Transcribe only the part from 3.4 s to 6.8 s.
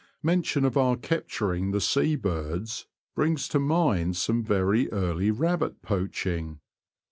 to mind some very early rabbit poaching.